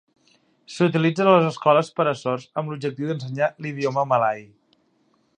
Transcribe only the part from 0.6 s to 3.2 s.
S'utilitza a les escoles per a sords amb l'objectiu